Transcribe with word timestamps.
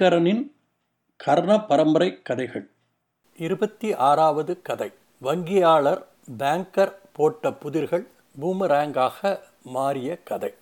தினகரனின் 0.00 0.50
கர்ண 1.16 1.60
பரம்பரை 1.60 2.22
கதைகள். 2.22 2.70
இருபத்தி 3.36 3.94
ஆறாவது 3.94 4.62
கதை. 4.62 4.92
வங்கியாளர் 5.22 6.02
பேங்கர் 6.38 6.92
போட்ட 7.12 7.50
புதிர்கள் 7.50 8.06
பூமராங்காக 8.40 9.40
மாறிய 9.62 10.18
கதை. 10.22 10.54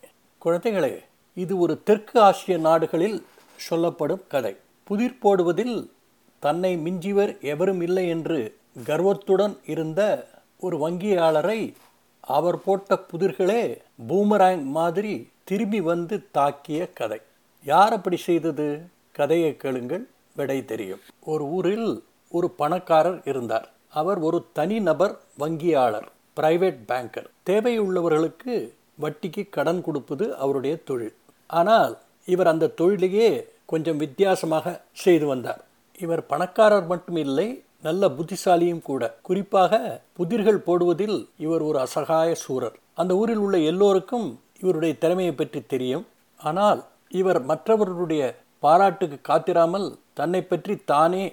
குழந்தைகளே 0.44 1.02
இது 1.34 1.58
ஒரு 1.58 1.82
தெற்கு 1.82 2.20
ஆசிய 2.20 2.58
நாடுகளில் 2.58 3.26
சொல்லப்படும் 3.56 4.22
கதை. 4.28 4.56
புதிர் 4.84 5.18
போடுவதில் 5.22 5.90
தன்னை 6.38 6.76
மிஞ்சிவர் 6.76 7.40
எவரும் 7.40 7.80
இல்லை 7.80 8.08
என்று 8.08 8.56
கர்வத்துடன் 8.84 9.56
இருந்த 9.66 10.26
ஒரு 10.58 10.78
வங்கியாளரை 10.78 11.74
அவர் 12.20 12.62
போட்ட 12.62 13.02
புதிர்களே 13.12 13.78
பூமராங் 14.08 14.62
மாதிரி 14.62 15.30
திரும்பி 15.44 15.80
வந்து 15.80 16.28
தாக்கிய 16.34 16.92
கதை. 16.92 17.20
யார் 17.64 17.92
அப்படி 17.92 18.16
செய்தது? 18.16 18.96
கதையை 19.20 19.52
கேளுங்கள் 19.62 20.04
விடை 20.38 20.58
தெரியும். 20.70 21.02
ஒரு 21.32 21.44
ஊரில் 21.56 21.90
ஒரு 22.36 22.48
பணக்காரர் 22.60 23.20
இருந்தார். 23.30 23.66
அவர் 24.00 24.18
ஒரு 24.28 24.38
தனிநபர் 24.58 25.14
வங்கியாளர் 25.42 26.08
பிரைவேட் 26.38 26.80
பேங்கர் 26.90 27.28
தேவையுள்ளவர்களுக்கு 27.50 28.54
வட்டிக்கு 29.02 29.42
கடன் 29.56 29.80
கொடுப்பது 29.86 30.24
அவருடைய 30.42 30.74
தொழில். 30.88 31.16
ஆனால் 31.60 31.94
இவர் 32.32 32.50
அந்த 32.52 32.72
தொழிலையே 32.80 33.30
கொஞ்சம் 33.72 34.00
வித்தியாசமாக 34.02 34.66
செய்து 35.04 35.26
வந்தார். 35.26 35.62
இவர் 36.04 36.22
பணக்காரர் 36.32 36.86
மட்டும் 36.92 37.18
இல்லை 37.24 37.48
நல்ல 37.86 38.02
புத்திசாலியும் 38.16 38.84
கூட. 38.88 39.02
குறிப்பாக 39.28 39.80
புதிர்கள் 40.18 40.64
போடுவதில் 40.68 41.18
இவர் 41.44 41.62
ஒரு 41.68 41.78
அசகாய 41.86 42.30
சூரர். 42.44 42.76
அந்த 43.00 43.12
ஊரில் 43.20 43.42
உள்ள 43.44 43.56
எல்லோருக்கும் 43.70 44.28
இவருடைய 44.62 44.94
திறமையை 45.02 45.32
பற்றி 45.32 45.60
தெரியும். 45.74 46.04
ஆனால் 46.40 46.80
இவர் 47.20 47.40
மற்றவர்களுடைய 47.50 48.22
பாராட்டுக்கு 48.62 49.18
காத்திராமல் 49.28 49.86
தன்னை 50.18 50.40
பற்றி 50.42 50.74
தானே 50.92 51.24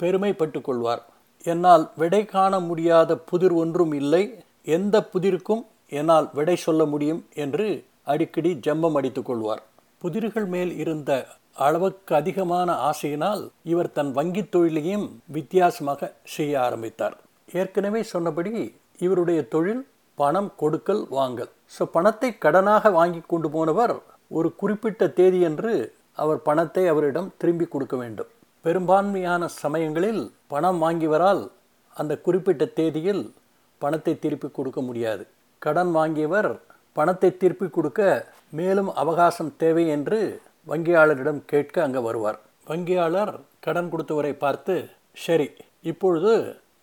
பெருமைப்பட்டு 0.00 0.60
கொள்வார் 0.60 1.02
என்னால் 1.44 1.84
விடை 2.00 2.22
காண 2.24 2.52
முடியாத 2.60 3.10
புதிர் 3.30 3.54
ஒன்றும் 3.62 3.92
இல்லை. 3.92 4.24
எந்த 4.76 4.96
புதிருக்கும் 5.12 5.62
என்னால் 5.98 6.28
விடை 6.32 6.56
சொல்ல 6.56 6.82
முடியும் 6.84 7.22
என்று 7.44 7.66
அடிக்கடி 8.12 8.50
ஜம்பம் 8.66 8.96
அடித்துக் 8.98 9.28
கொள்வார். 9.28 9.62
புதிர்கள் 10.02 10.46
மேல் 10.46 10.72
இருந்த 10.82 11.10
அளவுக்கு 11.64 12.12
அதிகமான 12.20 12.68
ஆசையினால் 12.90 13.42
இவர் 13.72 13.90
தன் 13.92 14.12
வங்கித் 14.18 14.52
தொழிலையும் 14.54 15.06
வித்தியாசமாக 15.36 16.10
செய்ய 16.34 16.52
ஆரம்பித்தார். 16.60 17.16
ஏற்கனவே 17.60 18.02
சொன்னபடி 18.12 18.52
இவருடைய 18.98 19.40
தொழில் 19.54 19.82
பணம் 20.18 20.50
கொடுக்கல் 20.56 21.02
வாங்கல். 21.18 21.50
ஸோ 21.74 21.82
பணத்தை 21.96 22.30
கடனாக 22.44 22.92
வாங்கி 22.92 23.22
கொண்டு 23.26 23.50
போனவர் 23.50 23.94
ஒரு 24.38 24.48
குறிப்பிட்ட 24.54 25.06
தேதியன்று 25.18 25.74
அவர் 26.18 26.40
பணத்தை 26.48 26.84
அவரிடம் 26.92 27.28
திரும்பி 27.40 27.66
கொடுக்க 27.74 27.96
வேண்டும். 28.02 28.30
பெரும்பான்மையான 28.64 29.42
சமயங்களில் 29.62 30.22
பணம் 30.52 30.80
வாங்கியவரால் 30.82 31.42
அந்த 31.96 32.12
குறிப்பிட்ட 32.26 32.64
தேதியில் 32.78 33.24
பணத்தை 33.82 34.14
திருப்பி 34.24 34.48
கொடுக்க 34.48 34.80
முடியாது. 34.88 35.22
கடன் 35.62 35.92
வாங்கியவர் 35.96 36.50
பணத்தை 36.98 37.30
திருப்பி 37.42 37.66
கொடுக்க 37.68 38.00
மேலும் 38.58 38.90
அவகாசம் 39.02 39.52
தேவை 39.62 39.84
என்று 39.96 40.18
வங்கியாளரிடம் 40.70 41.40
கேட்க 41.52 41.76
அங்கே 41.86 42.00
வருவார். 42.08 42.38
வங்கியாளர் 42.70 43.34
கடன் 43.66 43.90
கொடுத்தவரை 43.92 44.32
பார்த்து 44.44 44.74
சரி 45.24 45.48
இப்பொழுது 45.90 46.32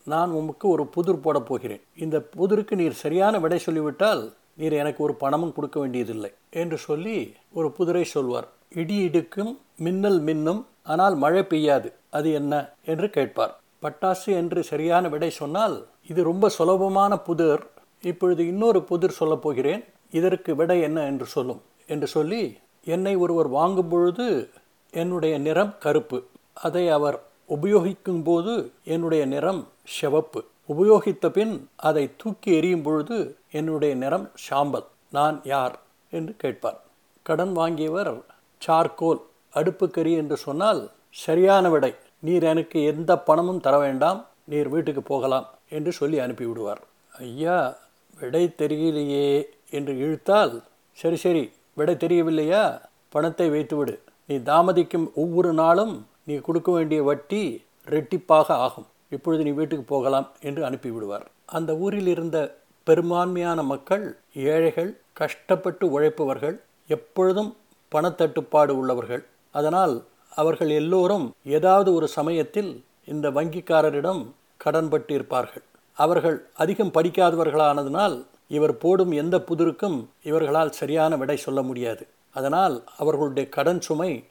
நான் 0.08 0.32
உமக்கு 0.40 0.66
ஒரு 0.76 0.84
புதிர் 0.96 1.24
போடப் 1.26 1.48
போகிறேன். 1.50 1.82
இந்த 2.04 2.18
புதிருக்கு 2.38 2.76
நீர் 2.82 3.02
சரியான 3.04 3.40
விடை 3.44 3.60
சொல்லிவிட்டால் 3.68 4.22
நீர் 4.60 4.76
எனக்கு 4.82 5.02
ஒரு 5.08 5.14
பணமும் 5.24 5.56
கொடுக்க 5.58 5.78
வேண்டியதில்லை 5.80 6.32
என்று 6.62 6.78
சொல்லி 6.88 7.18
ஒரு 7.60 7.68
புதிரை 7.78 8.04
சொல்வார். 8.16 8.48
இடி 8.76 8.96
இடுக்கும் 8.96 9.60
மின்னல் 9.78 10.24
மின்னும் 10.24 10.66
ஆனால் 10.84 11.16
மழை 11.16 11.42
பெய்யாது. 11.42 11.94
அது 12.10 12.32
என்ன? 12.32 12.70
என்று 12.86 13.10
கேட்பார். 13.10 13.60
பட்டாசு 13.82 14.26
என்று 14.26 14.64
சரியான 14.64 15.08
விடை 15.08 15.30
சொன்னால் 15.30 15.88
இது 16.08 16.24
ரொம்ப 16.24 16.50
சுலபமான 16.50 17.18
புதிர். 17.18 17.68
இப்பொழுது 18.02 18.48
இன்னொரு 18.48 18.84
புதிர் 18.84 19.12
சொல்லப் 19.12 19.42
போகிறேன். 19.42 19.84
இதற்கு 20.12 20.56
விடை 20.56 20.82
என்ன 20.82 21.06
என்று 21.06 21.26
சொல்லும். 21.26 21.62
என்று 21.88 22.08
சொல்லி 22.08 22.58
என்னை 22.84 23.16
ஒருவர் 23.16 23.48
வாங்கும் 23.48 23.88
பொழுது 23.88 24.50
என்னுடைய 24.92 25.38
நிறம் 25.38 25.76
கருப்பு. 25.80 26.24
அதை 26.54 26.90
அவர் 26.90 27.24
உபயோகிக்கும் 27.50 28.24
போது 28.24 28.72
என்னுடைய 28.84 29.26
நிறம் 29.26 29.68
சிவப்பு. 29.84 30.44
உபயோகித்த 30.70 31.30
பின் 31.30 31.70
அதை 31.76 32.10
தூக்கி 32.18 32.56
எறியும் 32.56 32.82
பொழுது 32.82 33.38
என்னுடைய 33.52 33.96
நிறம் 33.96 34.30
சாம்பல். 34.34 34.86
நான் 35.10 35.42
யார்? 35.44 35.80
என்று 36.10 36.36
கேட்பார். 36.38 36.82
கடன் 37.22 37.58
வாங்கியவர் 37.58 38.22
சார்கோல் 38.68 39.22
அடுப்புக்கறி 39.54 40.12
என்று 40.16 40.38
சொன்னால் 40.38 40.82
சரியான 41.10 41.70
விடை. 41.70 41.92
நீர் 42.20 42.44
எனக்கு 42.44 42.84
எந்த 42.84 43.12
பணமும் 43.20 43.60
தர 43.60 43.78
வேண்டாம் 43.80 44.20
நீர் 44.44 44.70
வீட்டுக்கு 44.70 45.02
போகலாம் 45.02 45.48
என்று 45.70 45.92
சொல்லி 45.92 46.20
அனுப்பிவிடுவார். 46.20 46.82
ஐயா 47.20 47.78
விடை 48.20 48.44
தெரியலையே 48.58 49.46
என்று 49.70 49.94
இழுத்தால் 49.98 50.54
சரி 50.92 51.16
சரி 51.16 51.44
விடை 51.74 51.96
தெரியவில்லையா? 51.98 52.82
பணத்தை 53.10 53.50
வைத்துவிடு. 53.50 54.00
நீ 54.26 54.36
தாமதிக்கும் 54.36 55.08
ஒவ்வொரு 55.14 55.54
நாளும் 55.54 56.08
நீ 56.24 56.36
கொடுக்க 56.36 56.72
வேண்டிய 56.72 57.04
வட்டி 57.04 57.66
ரெட்டிப்பாக 57.88 58.48
ஆகும். 58.66 58.88
இப்பொழுது 59.10 59.44
நீ 59.44 59.50
வீட்டுக்கு 59.50 59.84
போகலாம் 59.84 60.28
என்று 60.42 60.70
அனுப்பிவிடுவார். 60.70 61.26
அந்த 61.46 61.72
ஊரில் 61.76 62.08
இருந்த 62.08 62.38
பெரும்பான்மையான 62.84 63.64
மக்கள் 63.64 64.18
ஏழைகள் 64.34 64.92
கஷ்டப்பட்டு 65.14 65.86
உழைப்பவர்கள் 65.92 66.56
எப்பொழுதும் 66.88 67.56
பணத்தட்டுப்பாடு 67.92 68.70
உள்ளவர்கள். 68.70 69.24
அதனால் 69.52 70.04
அவர்கள் 70.36 70.70
எல்லோரும் 70.70 71.36
ஏதாவது 71.44 71.94
ஒரு 71.94 72.08
சமயத்தில் 72.08 72.84
இந்த 73.06 73.32
வங்கிக்காரரிடம் 73.32 74.22
கடன்பட்டு 74.58 75.14
இருப்பார்கள் 75.14 75.64
அவர்கள் 75.94 76.38
அதிகம் 76.54 76.94
படிக்காதவர்களானதினால் 76.94 78.26
இவர் 78.48 78.78
போடும் 78.78 79.12
எந்த 79.12 79.36
புதிருக்கும் 79.40 79.98
இவர்களால் 80.24 80.72
சரியான 80.72 81.18
விடை 81.18 81.38
சொல்ல 81.38 81.62
முடியாது. 81.62 82.08
அதனால் 82.32 82.84
அவர்களுடைய 82.98 83.50
கடன் 83.50 83.82
சுமை 83.82 84.24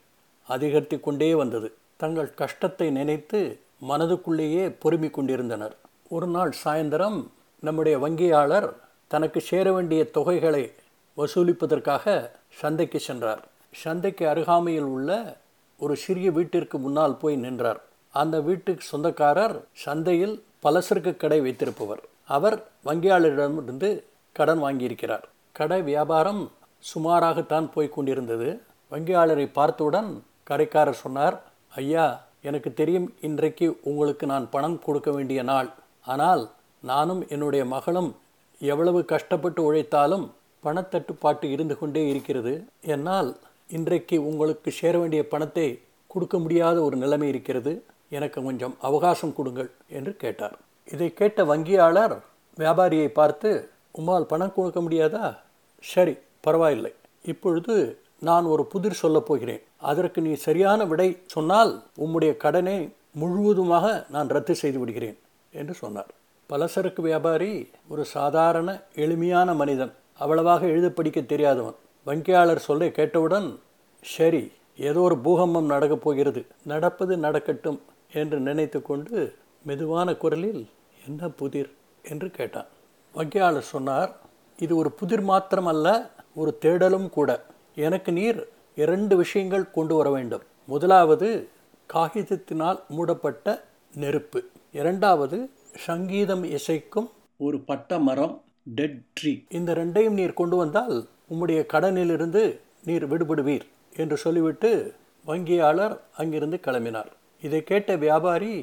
அதிகரித்து 0.47 0.99
கொண்டே 0.99 1.35
வந்தது. 1.35 1.73
தங்கள் 1.97 2.33
கஷ்டத்தை 2.33 2.89
நினைத்து 2.89 3.59
மனதுக்குள்ளேயே 3.89 4.63
பொறுமிக் 4.83 5.13
கொண்டிருந்தனர். 5.13 5.75
ஒரு 6.09 6.27
நாள் 6.27 6.53
சாயந்தரம் 6.63 7.19
நம்முடைய 7.59 7.99
வங்கியாளர் 7.99 8.69
தனக்கு 9.07 9.39
சேர 9.41 9.71
வேண்டிய 9.71 10.09
தொகைகளை 10.13 10.71
வசூலிப்பதற்காக 11.17 12.29
சந்தைக்கு 12.53 12.99
சென்றார். 12.99 13.43
சந்தைக்கு 13.73 14.27
அருகாமையில் 14.27 14.89
உள்ள 14.95 15.37
ஒரு 15.79 15.95
சிறிய 15.95 16.31
வீட்டிற்கு 16.31 16.77
முன்னால் 16.77 17.17
போய் 17.17 17.35
நின்றார். 17.35 17.81
அந்த 18.13 18.39
வீட்டுக்கு 18.39 18.83
சொந்தக்காரர் 18.83 19.55
சந்தையில் 19.73 20.43
பலசரக்கு 20.63 21.17
கடை 21.17 21.41
வைத்திருப்பவர். 21.41 22.01
அவர் 22.25 22.57
வங்கியாளரிடமிருந்து 22.85 24.03
கடன் 24.31 24.63
வாங்கியிருக்கிறார். 24.63 25.25
கடை 25.51 25.81
வியாபாரம் 25.81 26.51
சுமாராகத்தான் 26.83 27.71
போய் 27.73 27.89
கொண்டிருந்தது. 27.89 28.61
வங்கியாளரை 28.91 29.49
பார்த்தவுடன் 29.53 30.23
கடைக்காரர் 30.43 31.01
சொன்னார் 31.03 31.41
ஐயா 31.75 32.27
எனக்கு 32.41 32.73
தெரியும் 32.73 33.13
இன்றைக்கு 33.21 33.79
உங்களுக்கு 33.83 34.25
நான் 34.25 34.49
பணம் 34.49 34.79
கொடுக்க 34.83 35.11
வேண்டிய 35.11 35.43
நாள். 35.43 35.69
ஆனால் 36.05 36.49
நானும் 36.83 37.27
என்னுடைய 37.27 37.65
மகளும் 37.65 38.15
எவ்வளவு 38.59 39.05
கஷ்டப்பட்டு 39.05 39.61
உழைத்தாலும் 39.63 40.25
பணத்தட்டுப்பாட்டு 40.63 41.45
இருந்து 41.55 41.77
கொண்டே 41.77 42.09
இருக்கிறது. 42.09 42.53
என்னால் 42.81 43.29
இன்றைக்கு 43.77 44.17
உங்களுக்கு 44.29 44.71
சேர 44.71 44.97
வேண்டிய 44.97 45.27
பணத்தை 45.27 45.67
கொடுக்க 46.07 46.39
முடியாத 46.39 46.81
ஒரு 46.81 46.97
நிலைமை 46.97 47.27
இருக்கிறது. 47.27 47.73
எனக்கு 48.09 48.43
கொஞ்சம் 48.43 48.75
அவகாசம் 48.81 49.33
கொடுங்கள் 49.33 49.71
என்று 49.89 50.15
கேட்டார். 50.15 50.55
இதை 50.93 51.13
கேட்ட 51.13 51.43
வங்கியாளர் 51.43 52.15
வியாபாரியை 52.57 53.07
பார்த்து 53.07 53.69
உம்மால் 53.99 54.29
பணம் 54.31 54.53
கொடுக்க 54.55 54.79
முடியாதா? 54.81 55.37
சரி 55.83 56.15
பரவாயில்லை. 56.41 56.91
இப்பொழுது 57.23 57.75
நான் 58.19 58.45
ஒரு 58.45 58.63
புதிர் 58.65 59.01
சொல்லப் 59.03 59.25
போகிறேன். 59.25 59.61
அதற்கு 59.77 60.21
நீ 60.21 60.33
சரியான 60.33 60.85
விடை 60.85 61.17
சொன்னால் 61.25 61.71
உம்முடைய 62.05 62.37
கடனை 62.37 62.77
முழுவதுமாக 63.11 63.85
நான் 64.09 64.27
ரத்து 64.27 64.55
செய்து 64.55 64.79
விடுகிறேன் 64.79 65.17
என்று 65.51 65.73
சொன்னார். 65.73 66.11
பலசரக்கு 66.49 67.01
வியாபாரி 67.01 67.69
ஒரு 67.87 68.05
சாதாரண 68.05 68.69
எளிமையான 68.95 69.53
மனிதன். 69.53 69.93
அவ்வளவாக 70.19 70.67
எழுத 70.67 70.89
படிக்க 70.89 71.21
தெரியாதவன். 71.21 71.75
வங்கியாளர் 72.05 72.55
சொல்லை 72.55 72.91
கேட்டவுடன் 72.91 73.59
சரி 74.01 74.51
ஏதோ 74.77 74.99
ஒரு 74.99 75.17
பூகம்பம் 75.17 75.65
நடக்கப் 75.65 76.01
போகிறது. 76.01 76.45
நடப்பது 76.63 77.17
நடக்கட்டும் 77.17 77.81
என்று 78.13 78.39
நினைத்து 78.39 78.81
கொண்டு 78.81 79.33
மெதுவான 79.63 80.15
குரலில் 80.15 80.69
என்ன 81.07 81.29
புதிர்? 81.29 81.71
என்று 82.03 82.29
கேட்டான். 82.29 82.65
வங்கியாளர் 83.15 83.69
சொன்னார் 83.73 84.15
இது 84.59 84.75
ஒரு 84.75 84.91
புதிர் 84.91 85.23
மாத்திரமல்ல 85.23 86.09
ஒரு 86.35 86.57
தேடலும் 86.61 87.09
கூட. 87.09 87.45
எனக்கு 87.75 88.11
நீர் 88.11 88.47
இரண்டு 88.75 89.17
விஷயங்கள் 89.17 89.71
கொண்டு 89.71 89.95
வர 89.95 90.09
வேண்டும். 90.09 90.41
முதலாவது 90.65 91.47
காகிதத்தினால் 91.93 92.79
மூடப்பட்ட 92.87 93.63
நெருப்பு. 93.95 94.43
இரண்டாவது 94.71 95.49
சங்கீதம் 95.75 96.43
இசைக்கும் 96.43 97.09
ஒரு 97.37 97.59
பட்ட 97.59 97.99
மரம். 97.99 98.41
டெட் 98.77 98.97
ட்ரீ 99.17 99.31
இந்த 99.49 99.73
ரெண்டையும் 99.73 100.17
நீர் 100.19 100.39
கொண்டு 100.39 100.55
வந்தால் 100.55 100.95
உம்முடைய 101.31 101.59
கடனிலிருந்து 101.73 102.41
நீர் 102.83 103.05
விடுபடுவீர் 103.07 103.65
என்று 103.95 104.17
சொல்லிவிட்டு 104.17 104.69
வங்கியாளர் 105.25 105.95
அங்கிருந்து 106.15 106.57
கிளம்பினார். 106.65 107.09
இதை 107.41 107.63
கேட்ட 107.63 107.95
வியாபாரி 107.95 108.53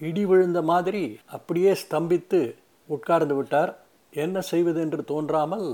இடி 0.00 0.24
விழுந்த 0.24 0.60
மாதிரி 0.62 1.20
அப்படியே 1.26 1.72
ஸ்தம்பித்து 1.82 2.40
உட்கார்ந்து 2.88 3.34
விட்டார். 3.34 3.72
என்ன 4.12 4.40
செய்வது 4.40 4.80
என்று 4.80 5.04
தோன்றாமல் 5.04 5.66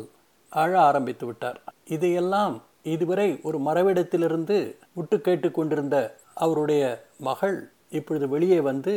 அழ 0.53 0.73
ஆரம்பித்து 0.81 1.27
விட்டார். 1.27 1.59
இதையெல்லாம் 1.97 2.55
இதுவரை 2.95 3.29
ஒரு 3.43 3.59
மரவிடத்திலிருந்து 3.59 4.59
விட்டு 4.93 5.21
கேட்டுக்கொண்டிருந்த 5.21 5.97
அவருடைய 6.35 6.83
மகள் 7.19 7.59
இப்பொழுது 7.91 8.29
வெளியே 8.29 8.61
வந்து 8.71 8.95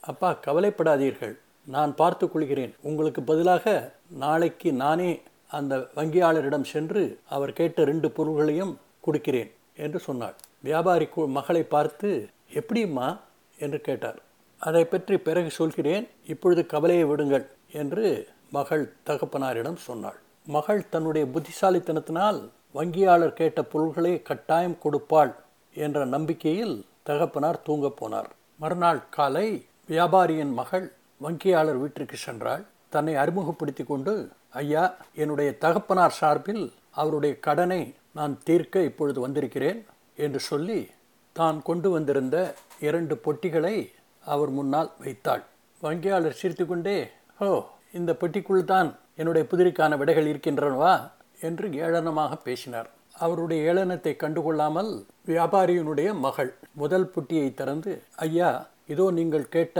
அப்பா 0.00 0.30
கவலைப்படாதீர்கள். 0.46 1.34
நான் 1.64 1.94
பார்த்து 1.94 2.30
கொள்கிறேன். 2.30 2.74
உங்களுக்கு 2.80 3.22
பதிலாக 3.22 3.94
நாளைக்கு 4.08 4.72
நானே 4.72 5.22
அந்த 5.48 5.76
வங்கியாளரிடம் 5.96 6.62
சென்று 6.62 7.18
அவர் 7.28 7.52
கேட்ட 7.52 7.84
ரெண்டு 7.84 8.10
பொருள்களையும் 8.10 8.78
கொடுக்கிறேன் 9.00 9.50
என்று 9.76 9.98
சொன்னாள். 9.98 10.34
வியாபாரி 10.62 11.08
மகளை 11.26 11.62
பார்த்து 11.62 12.28
எப்படிம்மா? 12.52 13.18
என்று 13.58 13.80
கேட்டார். 13.80 14.18
அதை 14.58 14.84
பற்றி 14.84 15.18
பிறகு 15.18 15.50
சொல்கிறேன். 15.50 16.08
இப்பொழுது 16.26 16.66
கவலையை 16.66 17.04
விடுங்கள் 17.04 17.46
என்று 17.72 18.28
மகள் 18.50 18.92
தகப்பனாரிடம் 19.06 19.76
சொன்னாள். 19.76 20.18
மகள் 20.46 20.88
தன்னுடைய 20.88 21.28
புத்திசாலித்தனத்தினால் 21.34 22.48
வங்கியாளர் 22.74 23.32
கேட்ட 23.32 23.62
பொருள்களை 23.62 24.22
கட்டாயம் 24.22 24.78
கொடுப்பாள் 24.84 25.34
என்ற 25.74 26.04
நம்பிக்கையில் 26.04 26.86
தகப்பனார் 27.02 27.62
தூங்கப் 27.62 28.04
போனார். 28.04 28.30
மறுநாள் 28.58 29.02
காலை 29.10 29.66
வியாபாரியின் 29.88 30.52
மகள் 30.52 30.92
வங்கியாளர் 31.22 31.80
வீட்டிற்கு 31.82 32.16
சென்றாள். 32.26 32.62
தன்னை 32.94 33.14
அறிமுகப்படுத்தி 33.22 33.84
கொண்டு 33.84 34.12
ஐயா 34.60 34.84
என்னுடைய 35.22 35.50
தகப்பனார் 35.64 36.18
சார்பில் 36.20 36.64
அவருடைய 37.00 37.34
கடனை 37.46 37.82
நான் 38.18 38.34
தீர்க்க 38.44 38.88
இப்பொழுது 38.88 39.18
வந்திருக்கிறேன் 39.26 39.78
என்று 40.16 40.40
சொல்லி 40.50 40.80
தான் 41.36 41.58
கொண்டு 41.62 41.88
வந்திருந்த 41.90 42.36
இரண்டு 42.86 43.14
பொட்டிகளை 43.24 43.76
அவர் 44.24 44.50
முன்னால் 44.50 44.90
வைத்தாள். 45.04 45.44
வங்கியாளர் 45.82 46.40
சிரித்துக்கொண்டே 46.40 46.98
ஓ 47.40 47.48
இந்த 47.98 48.10
பெட்டிக்குள் 48.20 48.64
தான் 48.64 48.90
என்னுடைய 49.20 49.44
புதிரிக்கான 49.50 49.96
விடைகள் 50.00 50.28
இருக்கின்றனவா? 50.32 50.92
என்று 51.40 51.66
ஏளனமாக 51.84 52.32
பேசினார். 52.44 52.88
அவருடைய 53.24 53.60
ஏளனத்தை 53.70 54.12
கண்டுகொள்ளாமல் 54.16 54.90
வியாபாரியினுடைய 55.30 56.10
மகள் 56.26 56.52
முதல் 56.82 57.10
புட்டியை 57.14 57.48
திறந்து 57.54 57.92
ஐயா 58.26 58.50
இதோ 58.92 59.06
நீங்கள் 59.18 59.50
கேட்ட 59.54 59.78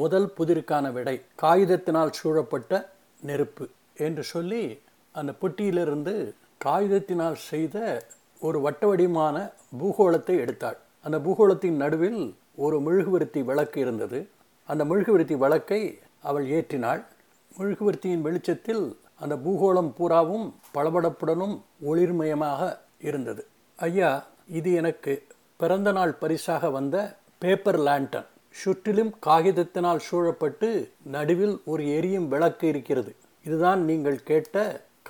முதல் 0.00 0.28
புதிருக்கான 0.36 0.92
விடை 0.92 1.16
காகிதத்தினால் 1.42 2.12
சூழப்பட்ட 2.18 2.72
நெருப்பு 3.20 3.64
என்று 4.06 4.22
சொல்லி 4.22 4.62
அந்த 5.12 5.32
பொட்டியிலிருந்து 5.40 6.14
காகிதத்தினால் 6.64 7.38
செய்த 7.50 7.76
ஒரு 8.40 8.60
வட்ட 8.60 8.86
வடிவமான 8.86 9.36
பூகோளத்தை 9.80 10.36
எடுத்தாள். 10.44 10.78
அந்த 11.06 11.16
பூகோளத்தின் 11.18 11.78
நடுவில் 11.82 12.20
ஒரு 12.64 12.80
மெழுகுவர்த்தி 12.80 13.40
விளக்கு 13.44 13.78
இருந்தது. 13.80 14.18
அந்த 14.68 14.82
மெழுகுவர்த்தி 14.84 15.36
விளக்கை 15.36 15.80
அவள் 16.22 16.46
ஏற்றினாள். 16.46 17.02
மெழுகுவர்த்தியின் 17.58 18.24
வெளிச்சத்தில் 18.26 18.84
அந்த 19.20 19.34
பூகோளம் 19.36 19.90
பூராவும் 19.98 20.46
பளபளப்புடனும் 20.74 21.56
ஒளிர்மயமாக 21.88 22.60
இருந்தது. 23.08 23.42
ஐயா 23.78 24.10
இது 24.58 24.72
எனக்கு 24.72 25.12
பிறந்த 25.56 25.92
நாள் 25.92 26.18
பரிசாக 26.22 26.70
வந்த 26.70 26.96
பேப்பர் 27.38 27.80
லேண்டன். 27.80 28.28
சுற்றிலும் 28.60 29.12
காகிதத்தினால் 29.26 30.00
சூழப்பட்டு 30.08 30.68
நடுவில் 31.14 31.56
ஒரு 31.64 31.82
எரியும் 31.96 32.28
விளக்கு 32.28 32.68
இருக்கிறது. 32.68 33.12
இதுதான் 33.46 33.80
நீங்கள் 33.84 34.18
கேட்ட 34.22 34.56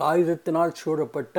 காகிதத்தினால் 0.00 0.72
சூழப்பட்ட 0.72 1.36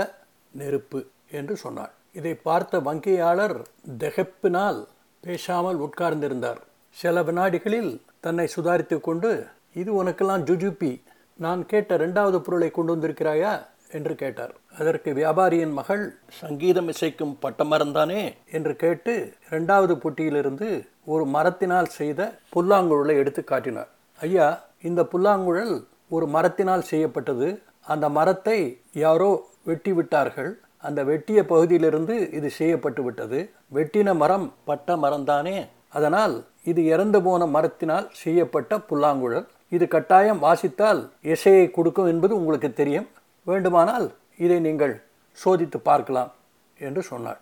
நெருப்பு 0.51 0.99
என்று 1.31 1.55
சொன்னாள் 1.55 1.93
இதை 2.11 2.33
பார்த்த 2.47 2.79
வங்கியாளர் 2.79 3.57
திகப்பினால் 3.97 4.79
பேசாமல் 5.23 5.79
உட்கார்ந்திருந்தார். 5.79 6.61
சில 6.97 7.23
வினாடிகளில் 7.23 7.91
தன்னை 8.19 8.47
சுதாரித்து 8.55 8.97
கொண்டு 8.99 9.31
இது 9.73 10.03
உனக்கெல்லாம் 10.03 10.43
ஜுஜுபி 10.49 10.91
நான் 11.39 11.61
கேட்ட 11.65 11.97
ரெண்டாவது 11.97 12.37
பொருளை 12.39 12.69
கொண்டு 12.71 12.91
வந்திருக்கிறாயா? 12.95 13.53
என்று 13.91 14.15
கேட்டார். 14.15 14.53
அதற்கு 14.79 15.13
வியாபாரியின் 15.13 15.73
மகள் 15.79 16.03
சங்கீதம் 16.39 16.87
இசைக்கும் 16.87 17.33
பட்டமரந்தானே 17.41 18.21
என்று 18.51 18.75
கேட்டு 18.75 19.13
இரண்டாவது 19.49 19.93
புட்டியிலிருந்து 19.95 20.67
ஒரு 21.05 21.25
மரத்தினால் 21.25 21.89
செய்த 21.99 22.39
புல்லாங்குழலை 22.55 23.15
எடுத்து 23.21 23.43
காட்டினார். 23.43 23.89
ஐயா 24.19 24.47
இந்த 24.81 25.01
புல்லாங்குழல் 25.03 25.75
ஒரு 26.09 26.25
மரத்தினால் 26.27 26.89
செய்யப்பட்டது. 26.91 27.47
அந்த 27.93 28.09
மரத்தை 28.09 28.57
யாரோ 28.93 29.31
வெட்டி 29.63 29.93
விட்டார்கள். 29.93 30.51
அந்த 30.77 31.03
வெட்டிய 31.03 31.45
பகுதியிலிருந்து 31.45 32.15
இது 32.31 32.49
செய்யப்பட்டு 32.49 33.03
விட்டது. 33.03 33.39
வெட்டின 33.75 34.15
மரம் 34.15 34.53
பட்ட 34.65 34.95
மரம்தானே. 34.95 35.57
அதனால் 35.89 36.35
இது 36.63 36.85
இறந்து 36.85 37.21
போன 37.21 37.45
மரத்தினால் 37.45 38.07
செய்யப்பட்ட 38.23 38.77
புல்லாங்குழல். 38.89 39.47
இது 39.69 39.87
கட்டாயம் 39.87 40.39
வாசித்தால் 40.39 41.01
இசையை 41.21 41.71
கொடுக்கும் 41.71 42.07
என்பது 42.07 42.33
உங்களுக்கு 42.35 42.73
தெரியும். 42.73 43.07
வேண்டுமானால் 43.43 44.05
இதை 44.37 44.59
நீங்கள் 44.59 44.95
சோதித்து 45.37 45.77
பார்க்கலாம் 45.89 46.31
என்று 46.79 47.01
சொன்னாள். 47.01 47.41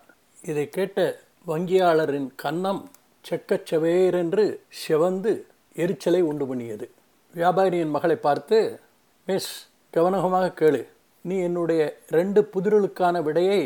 இதை 0.50 0.68
கேட்ட 0.68 0.98
வங்கியாளரின் 1.46 2.28
கன்னம் 2.42 2.82
செக்கச்செவேரென்று 3.24 4.44
செவந்து 4.82 5.32
எரிச்சலை 5.82 6.20
உண்டு 6.30 6.46
பண்ணியது. 6.46 6.86
வியாபாரியின் 7.34 7.94
மகளை 7.96 8.16
பார்த்து 8.16 8.80
மிஸ் 9.28 9.52
கவனமாக 9.90 10.52
கேளு. 10.60 10.80
நீ 11.24 11.36
என்னுடைய 11.38 11.82
ரெண்டு 12.08 12.40
புதிர்களுக்கான 12.52 13.22
விடையை 13.22 13.60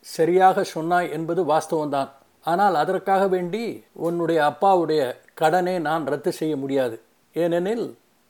சரியாக 0.00 0.64
சொன்னாய் 0.74 1.10
என்பது 1.10 1.42
வாஸ்தவம்தான். 1.52 2.10
ஆனால் 2.44 2.74
அதற்காக 2.74 3.22
வேண்டி 3.28 3.62
உன்னுடைய 4.06 4.40
அப்பாவுடைய 4.50 5.02
கடனை 5.34 5.78
நான் 5.78 6.04
ரத்து 6.06 6.32
செய்ய 6.32 6.56
முடியாது. 6.56 6.96
ஏனெனில் 7.34 7.86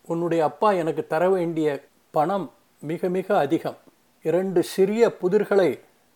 உன்னுடைய 0.09 0.45
அப்பா 0.45 0.73
எனக்கு 0.73 1.07
தர 1.07 1.29
வேண்டிய 1.29 1.69
பணம் 2.11 2.47
மிக 2.83 3.09
மிக 3.09 3.39
அதிகம். 3.39 3.79
இரண்டு 4.25 4.61
சிறிய 4.63 5.03
புதிர்களை 5.21 5.71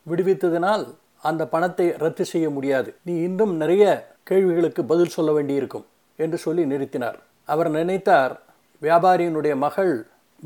விடுவித்ததினால் 0.07 0.85
அந்த 1.29 1.43
பணத்தை 1.47 1.87
ரத்து 1.97 2.25
செய்ய 2.25 2.51
முடியாது. 2.51 2.95
நீ 3.03 3.15
இன்னும் 3.23 3.53
நிறைய 3.57 3.85
கேள்விகளுக்கு 4.23 4.85
பதில் 4.85 5.15
சொல்ல 5.17 5.33
வேண்டியிருக்கும் 5.33 5.87
என்று 6.19 6.39
சொல்லி 6.39 6.65
நிறுத்தினார். 6.65 7.19
அவர் 7.45 7.71
நினைத்தார் 7.71 8.35
வியாபாரியினுடைய 8.83 9.55
மகள் 9.57 9.95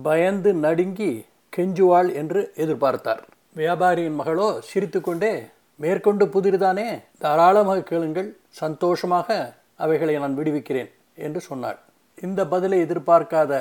பயந்து 0.02 0.54
நடுங்கி 0.54 1.12
கெஞ்சுவாள் 1.56 2.14
என்று 2.14 2.40
எதிர்பார்த்தார். 2.56 3.22
வியாபாரியின் 3.56 4.18
மகளோ 4.20 4.48
சிரித்துக்கொண்டே 4.60 5.32
மேற்கொண்டு 5.80 6.24
புதிர்தானே? 6.26 6.88
தாராளமாக 7.18 7.86
கேளுங்கள் 7.90 8.28
சந்தோஷமாக 8.48 9.54
அவைகளை 9.76 10.14
நான் 10.18 10.38
விடுவிக்கிறேன் 10.38 10.90
என்று 11.14 11.40
சொன்னாள். 11.40 11.78
இந்த 12.18 12.40
பதிலை 12.46 12.78
எதிர்பார்க்காத 12.86 13.52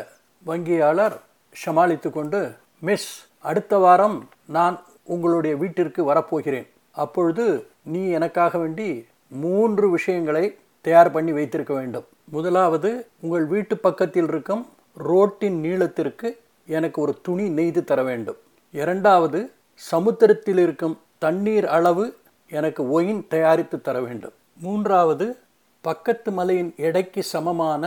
வங்கியாளர் 0.46 1.15
சமாளித்து 1.55 2.10
கொண்டு 2.12 2.39
மிஸ் 2.79 3.12
அடுத்த 3.49 3.77
வாரம் 3.77 4.17
நான் 4.55 4.77
உங்களுடைய 5.13 5.53
வீட்டிற்கு 5.61 6.01
வரப்போகிறேன். 6.03 6.67
அப்பொழுது 7.03 7.45
நீ 7.93 8.01
எனக்காக 8.17 8.57
வேண்டி 8.57 8.87
மூன்று 9.43 9.85
விஷயங்களை 9.95 10.45
தயார் 10.85 11.11
பண்ணி 11.11 11.31
வைத்திருக்க 11.31 11.73
வேண்டும். 11.73 12.05
முதலாவது 12.35 12.89
உங்கள் 13.19 13.45
வீட்டு 13.53 13.75
பக்கத்தில் 13.77 14.29
இருக்கும் 14.31 14.63
ரோட்டின் 15.07 15.57
நீளத்திற்கு 15.59 16.29
எனக்கு 16.67 16.97
ஒரு 17.01 17.13
துணி 17.21 17.45
நெய்து 17.49 17.83
தர 17.83 17.99
வேண்டும். 18.03 18.39
இரண்டாவது 18.73 19.39
சமுத்திரத்தில் 19.89 20.61
இருக்கும் 20.65 20.95
தண்ணீர் 21.17 21.67
அளவு 21.77 22.05
எனக்கு 22.49 22.81
ஒயின் 22.89 23.21
தயாரித்து 23.33 23.77
தர 23.81 23.97
வேண்டும். 24.01 24.35
மூன்றாவது 24.57 25.25
பக்கத்து 25.81 26.29
மலையின் 26.31 26.71
எடைக்கு 26.87 27.21
சமமான 27.33 27.83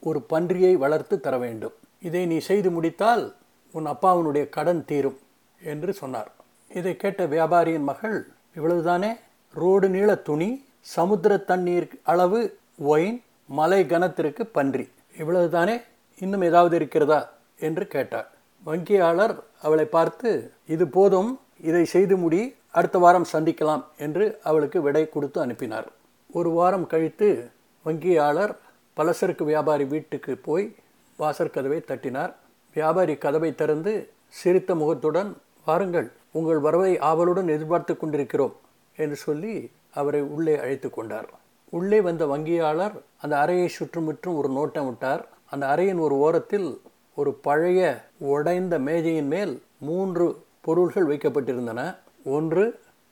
ஒரு 0.00 0.20
பன்றியை 0.30 0.72
வளர்த்து 0.84 1.16
தர 1.20 1.34
வேண்டும். 1.44 1.74
இதை 2.02 2.22
நீ 2.26 2.38
செய்து 2.50 2.70
முடித்தால் 2.70 3.24
உன் 3.76 3.86
அப்பாவினுடைய 3.86 4.48
கடன் 4.48 4.84
தீரும் 4.84 5.18
என்று 5.62 5.92
சொன்னார். 5.92 6.30
இதை 6.74 6.96
கேட்ட 6.96 7.26
வியாபாரியின் 7.26 7.82
மகள் 7.82 8.28
இவ்வளவுதானே? 8.56 9.10
ரோடு 9.54 9.88
நீள 9.88 10.14
துணி 10.14 10.64
சமுத்திர 10.80 11.36
தண்ணீர் 11.36 11.88
அளவு 12.02 12.58
ஒயின் 12.78 13.22
மலை 13.46 13.86
கனத்திற்கு 13.86 14.42
பன்றி. 14.46 14.88
இவ்வளவுதானே? 15.18 15.82
இன்னும் 16.18 16.42
ஏதாவது 16.42 16.76
இருக்கிறதா? 16.76 17.20
என்று 17.58 17.86
கேட்டார். 17.86 18.30
வங்கியாளர் 18.66 19.34
அவளை 19.62 19.84
பார்த்து 19.84 20.52
இது 20.66 20.88
போதும் 20.88 21.40
இதை 21.60 21.84
செய்து 21.84 22.16
முடி 22.16 22.54
அடுத்த 22.70 22.98
வாரம் 22.98 23.26
சந்திக்கலாம் 23.32 23.84
என்று 23.98 24.40
அவளுக்கு 24.42 24.82
விடை 24.82 25.08
கொடுத்து 25.08 25.40
அனுப்பினார். 25.40 25.88
ஒரு 26.32 26.50
வாரம் 26.50 26.86
கழித்து 26.86 27.50
வங்கியாளர் 27.84 28.56
பலசரக்கு 28.96 29.44
வியாபாரி 29.44 29.84
வீட்டுக்கு 29.84 30.36
போய் 30.36 30.74
வாசற்கதவை 31.18 31.84
தட்டினார். 31.84 32.34
வியாபாரி 32.76 33.14
கதவை 33.16 33.54
திறந்து 33.54 33.92
சிரித்த 34.28 34.74
முகத்துடன் 34.74 35.30
வாருங்கள் 35.66 36.08
உங்கள் 36.30 36.58
வரவை 36.58 36.98
ஆவலுடன் 36.98 37.48
எதிர்பார்த்து 37.48 37.96
கொண்டிருக்கிறோம் 37.96 38.54
என்று 38.96 39.16
சொல்லி 39.16 39.70
அவரை 39.94 40.20
உள்ளே 40.20 40.54
அழைத்து 40.58 40.90
கொண்டார். 40.90 41.28
உள்ளே 41.70 42.00
வந்த 42.00 42.26
வங்கியாளர் 42.26 42.92
அந்த 43.20 43.34
அறையை 43.38 43.68
சுற்றுமுற்றும் 43.68 44.36
ஒரு 44.36 44.48
நோட்டம் 44.48 44.86
விட்டார். 44.86 45.28
அந்த 45.50 45.64
அறையின் 45.66 45.98
ஒரு 45.98 46.14
ஓரத்தில் 46.18 46.80
ஒரு 47.14 47.32
பழைய 47.46 48.04
உடைந்த 48.18 48.78
மேஜையின் 48.78 49.26
மேல் 49.26 49.62
மூன்று 49.78 50.26
பொருள்கள் 50.60 51.06
வைக்கப்பட்டிருந்தன. 51.06 51.96
ஒன்று 52.24 52.64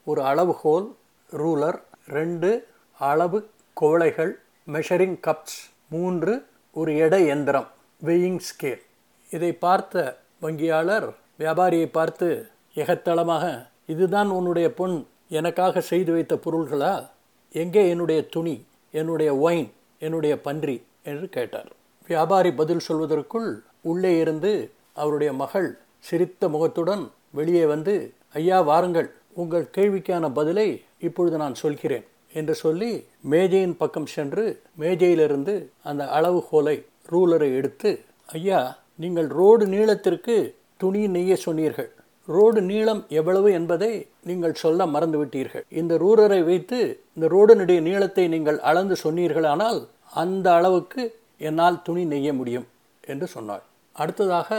ஒரு 0.03 0.21
அளவுகோல் 0.21 0.87
ரூலர். 1.31 1.79
ரெண்டு 2.07 2.67
அளவு 2.99 3.49
குவளைகள் 3.81 4.33
மெஷரிங் 4.73 5.17
கப்ஸ் 5.27 5.59
மூன்று 5.89 6.45
ஒரு 6.73 6.97
எடை 6.97 7.25
எந்திரம் 7.27 7.67
வெயிங் 8.05 8.39
ஸ்கேல் 8.49 8.83
இதை 9.29 9.53
பார்த்த 9.53 10.23
வங்கியாளர் 10.41 11.13
வியாபாரியை 11.39 11.85
பார்த்து 11.85 12.49
எகத்தளமாக 12.75 13.65
இதுதான் 13.85 14.29
உன்னுடைய 14.29 14.73
பொன் 14.73 15.07
எனக்காக 15.29 15.81
செய்து 15.81 16.11
வைத்த 16.11 16.35
பொருள்களா 16.35 17.05
எங்கே 17.51 17.89
என்னுடைய 17.89 18.25
துணி 18.25 18.65
என்னுடைய 18.91 19.35
ஒயின் 19.35 19.71
என்னுடைய 19.99 20.41
பன்றி? 20.41 20.83
என்று 21.03 21.29
கேட்டார். 21.29 21.71
வியாபாரி 22.07 22.53
பதில் 22.53 22.81
சொல்வதற்குள் 22.87 23.59
உள்ளே 23.81 24.17
இருந்து 24.17 24.71
அவருடைய 24.93 25.33
மகள் 25.33 25.77
சிரித்த 25.99 26.49
முகத்துடன் 26.49 27.11
வெளியே 27.31 27.65
வந்து 27.65 28.13
ஐயா 28.33 28.61
வாருங்கள் 28.61 29.13
உங்கள் 29.33 29.69
கேள்விக்கான 29.77 30.33
பதிலை 30.33 30.83
இப்பொழுது 30.99 31.37
நான் 31.37 31.55
சொல்கிறேன் 31.55 32.05
என்று 32.33 32.55
சொல்லி 32.55 33.07
மேஜையின் 33.21 33.77
பக்கம் 33.77 34.05
சென்று 34.05 34.61
மேஜையிலிருந்து 34.79 35.67
அந்த 35.83 36.05
அளவுகோலை 36.05 36.85
ரூலரை 37.11 37.55
எடுத்து 37.55 38.03
ஐயா 38.31 38.77
நீங்கள் 39.03 39.29
ரோடு 39.37 39.65
நீளத்திற்கு 39.73 40.35
துணி 40.81 41.01
நெய்ய 41.15 41.33
சொன்னீர்கள். 41.45 41.89
ரோடு 42.27 42.59
நீளம் 42.69 43.01
எவ்வளவு 43.19 43.49
என்பதை 43.57 43.91
நீங்கள் 44.29 44.59
சொல்ல 44.61 44.85
மறந்துவிட்டீர்கள். 44.93 45.65
இந்த 45.79 45.93
ரூரரை 46.03 46.39
வைத்து 46.49 46.79
இந்த 47.15 47.27
ரோடினுடைய 47.35 47.79
நீளத்தை 47.87 48.25
நீங்கள் 48.35 48.59
அளந்து 48.69 48.95
சொன்னீர்களானால் 49.03 49.79
அந்த 50.23 50.47
அளவுக்கு 50.59 51.03
என்னால் 51.49 51.83
துணி 51.87 52.03
நெய்ய 52.13 52.29
முடியும் 52.39 52.67
என்று 53.11 53.27
சொன்னாள். 53.35 53.63
அடுத்ததாக 53.95 54.49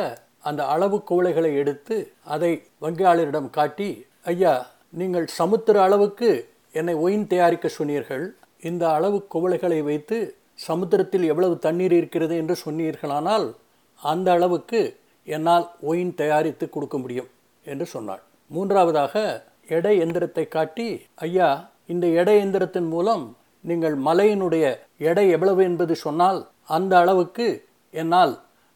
அந்த 0.48 0.62
அளவு 0.74 0.96
குவளைகளை 1.10 1.50
எடுத்து 1.60 1.96
அதை 2.34 2.52
வங்கியாளரிடம் 2.84 3.50
காட்டி 3.58 3.90
ஐயா 4.32 4.54
நீங்கள் 5.00 5.26
சமுத்திர 5.40 5.76
அளவுக்கு 5.86 6.30
என்னை 6.78 6.94
ஒயின் 7.04 7.28
தயாரிக்க 7.32 7.66
சொன்னீர்கள். 7.78 8.24
இந்த 8.68 8.84
அளவு 8.96 9.18
குவளைகளை 9.34 9.78
வைத்து 9.88 10.18
சமுத்திரத்தில் 10.68 11.24
எவ்வளவு 11.32 11.54
தண்ணீர் 11.66 11.94
இருக்கிறது? 12.00 12.34
என்று 12.42 12.54
சொன்னீர்களானால் 12.66 13.46
அந்த 14.02 14.28
அளவுக்கு 14.32 14.80
என்னால் 15.24 15.66
ஒயின் 15.80 16.14
தயாரித்து 16.14 16.68
கொடுக்க 16.68 16.98
முடியும் 16.98 17.28
என்று 17.64 17.86
சொன்னாள். 17.86 18.22
மூன்றாவதாக 18.50 19.14
எடை 19.68 19.94
எந்திரத்தை 20.00 20.48
காட்டி 20.48 20.88
ஐயா 21.14 21.48
இந்த 21.86 22.06
எடை 22.06 22.36
எந்திரத்தின் 22.44 22.88
மூலம் 22.88 23.24
நீங்கள் 23.60 23.96
மலையினுடைய 23.98 24.64
எடை 24.98 25.24
எவ்வளவு 25.30 25.62
என்பது 25.62 25.94
சொன்னால் 25.94 26.40
அந்த 26.76 26.92
அளவுக்கு 26.98 27.46
என்னால் 27.90 28.34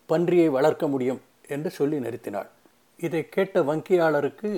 பன்றியை 0.08 0.48
வளர்க்க 0.50 0.84
முடியும் 0.88 1.20
என்று 1.48 1.70
சொல்லி 1.70 1.98
நிறுத்தினாள். 1.98 2.48
இதை 2.96 3.28
கேட்ட 3.28 3.60
வங்கியாளருக்கு 3.60 4.50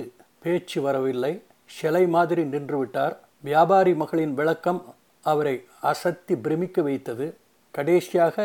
பேச்சு 0.43 0.81
வரவில்லை. 0.81 1.33
சிலை 1.65 2.07
மாதிரி 2.07 2.43
நின்றுவிட்டார் 2.43 3.15
வியாபாரி 3.41 3.93
மகளின் 3.93 4.33
விளக்கம் 4.33 4.81
அவரை 5.21 5.55
அசத்தி 5.91 6.35
பிரமிக்க 6.41 6.81
வைத்தது. 6.81 7.25
கடைசியாக 7.71 8.37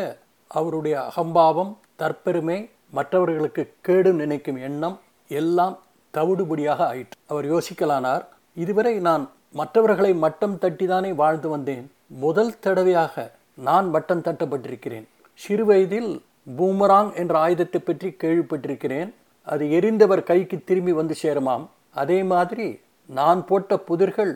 அவருடைய 0.57 0.95
அகம்பாவம் 1.09 1.71
தற்பெருமை 2.01 2.59
மற்றவர்களுக்கு 2.97 3.63
கேடு 3.87 4.11
நினைக்கும் 4.13 4.59
எண்ணம் 4.67 4.95
எல்லாம் 5.39 5.75
தவிடுபடியாக 6.13 6.79
ஆயிற்று. 6.91 7.17
அவர் 7.31 7.45
யோசிக்கலானார் 7.53 8.23
இதுவரை 8.63 8.93
நான் 9.07 9.25
மற்றவர்களை 9.59 10.13
மட்டம் 10.23 10.55
தட்டிதானே 10.63 11.11
வாழ்ந்து 11.21 11.49
வந்தேன். 11.49 11.85
முதல் 12.23 12.53
தடவையாக 12.59 13.15
நான் 13.67 13.87
மட்டம் 13.89 14.25
தட்டப்பட்டிருக்கிறேன். 14.27 15.05
சிறு 15.39 15.63
வயதில் 15.65 16.11
பூமராங் 16.57 17.11
என்ற 17.21 17.33
ஆயுதத்தை 17.39 17.81
பற்றி 17.81 18.09
கேள்விப்பட்டிருக்கிறேன். 18.23 19.09
அது 19.47 19.65
எரிந்தவர் 19.77 20.23
கைக்கு 20.29 20.57
திரும்பி 20.69 20.91
வந்து 20.91 21.15
சேருமாம். 21.23 21.65
அதே 22.01 22.19
மாதிரி 22.33 22.67
நான் 23.09 23.45
போட்ட 23.49 23.75
புதிர்கள் 23.89 24.33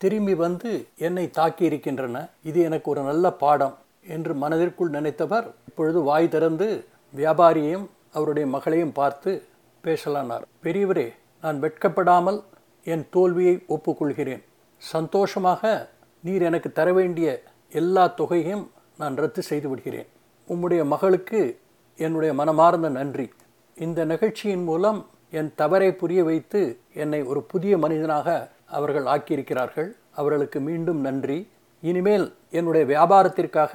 திரும்பி 0.00 0.34
வந்து 0.44 0.70
என்னை 1.06 1.24
தாக்கி 1.30 1.64
இருக்கின்றன 1.64 2.16
இது 2.42 2.60
எனக்கு 2.68 2.90
ஒரு 2.90 3.02
நல்ல 3.10 3.26
பாடம். 3.42 3.74
என்று 4.08 4.34
மனதிற்குள் 4.34 4.90
நினைத்தவர் 4.90 5.54
இப்பொழுது 5.68 6.00
வாய் 6.00 6.28
திறந்து 6.28 6.86
வியாபாரியையும் 7.16 7.86
அவருடைய 8.12 8.48
மகளையும் 8.48 8.92
பார்த்து 8.92 9.48
பேசலானார். 9.84 10.44
பெரியவரே 10.62 11.12
நான் 11.40 11.60
வெட்கப்படாமல் 11.62 12.42
என் 12.84 13.06
தோல்வியை 13.10 13.64
ஒப்புக்கொள்கிறேன். 13.68 14.42
சந்தோஷமாக 14.76 15.90
நீர் 16.20 16.42
எனக்கு 16.42 16.72
தர 16.72 16.92
வேண்டிய 16.92 17.42
எல்லா 17.70 18.06
தொகையும் 18.06 18.70
நான் 18.98 19.16
ரத்து 19.16 19.42
செய்து 19.42 19.68
விடுகிறேன். 19.68 20.06
உம்முடைய 20.48 20.84
மகளுக்கு 20.84 21.60
என்னுடைய 21.96 22.34
மனமார்ந்த 22.34 22.88
நன்றி. 22.88 23.32
இந்த 23.76 24.04
நிகழ்ச்சியின் 24.04 24.62
மூலம் 24.62 25.06
என் 25.30 25.52
தவறை 25.54 25.92
புரிய 25.92 26.24
வைத்து 26.24 26.78
என்னை 26.94 27.22
ஒரு 27.22 27.42
புதிய 27.42 27.78
மனிதனாக 27.78 28.50
அவர்கள் 28.66 29.04
ஆக்கியிருக்கிறார்கள். 29.04 29.88
அவர்களுக்கு 30.10 30.60
மீண்டும் 30.60 31.00
நன்றி. 31.00 31.48
இனிமேல் 31.88 32.26
என்னுடைய 32.58 32.84
வியாபாரத்திற்காக 32.92 33.72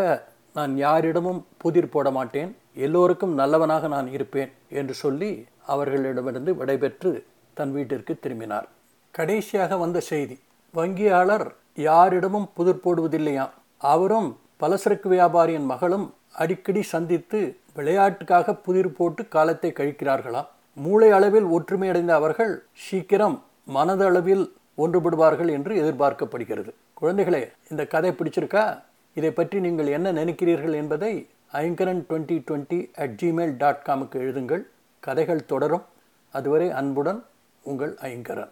நான் 0.58 0.74
யாரிடமும் 0.86 1.41
புதிர் 1.63 1.91
போட 1.94 2.08
மாட்டேன். 2.18 2.51
எல்லோருக்கும் 2.86 3.34
நல்லவனாக 3.41 3.88
நான் 3.96 4.08
இருப்பேன் 4.15 4.51
என்று 4.80 4.94
சொல்லி 5.03 5.30
அவர்களிடமிருந்து 5.74 6.51
விடைபெற்று 6.60 7.12
தன் 7.58 7.74
வீட்டிற்கு 7.75 8.13
திரும்பினார். 8.24 8.68
கடைசியாக 9.18 9.77
வந்த 9.84 10.00
செய்தி 10.12 10.36
வங்கியாளர் 10.74 11.48
யாரிடமும் 11.88 12.48
புதிர் 12.58 12.84
போடுவதில்லையாம். 12.86 13.53
அவரும் 13.94 14.30
பலசரக்கு 14.62 15.08
வியாபாரியின் 15.15 15.70
மகளும் 15.72 16.08
அடிக்கடி 16.41 16.82
சந்தித்து 16.94 17.39
விளையாட்டுக்காக 17.77 18.56
புதிர் 18.65 18.96
போட்டு 18.98 19.22
காலத்தை 19.36 19.70
கழிக்கிறார்களாம். 19.80 20.50
மூளை 20.77 21.10
அளவில் 21.18 21.48
ஒற்றுமையடைந்த 21.56 22.13
அவர்கள் 22.20 22.53
சீக்கிரம் 22.86 23.38
மனதளவில் 23.77 24.46
ஒன்றுபடுவார்கள் 24.84 25.51
என்று 25.58 25.74
எதிர்பார்க்கப்படுகிறது. 25.82 26.72
குழந்தைகளே 27.01 27.51
இந்த 27.70 27.86
கதை 27.86 28.10
பிடிச்சிருக்கா? 28.12 28.81
இதை 29.13 29.31
பற்றி 29.31 29.60
நீங்கள் 29.60 29.88
என்ன 29.88 30.12
நினைக்கிறீர்கள் 30.13 30.74
என்பதை 30.74 31.27
Aingaran 31.53 32.03
twenty 32.10 32.36
twenty 32.50 32.89
at 32.96 33.22
Gmail 33.24 33.58
dot 33.58 33.84
காமுக்கு 33.86 34.15
எழுதுங்கள். 34.15 34.62
கதைகள் 35.00 35.46
தொடரும். 35.46 35.86
அதுவரை 36.31 36.72
அன்புடன் 36.72 37.24
உங்கள் 37.63 37.98
ஐங்கரன். 38.01 38.51